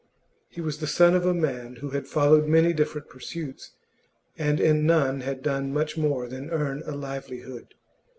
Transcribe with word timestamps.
He 0.49 0.61
was 0.61 0.79
the 0.79 0.87
son 0.87 1.13
of 1.13 1.27
a 1.27 1.31
man 1.35 1.75
who 1.75 1.91
had 1.91 2.07
followed 2.07 2.47
many 2.47 2.73
different 2.73 3.07
pursuits, 3.07 3.73
and 4.35 4.59
in 4.59 4.83
none 4.87 5.19
had 5.21 5.43
done 5.43 5.71
much 5.71 5.95
more 5.95 6.27
than 6.27 6.49
earn 6.49 6.81
a 6.87 6.93
livelihood. 6.95 7.75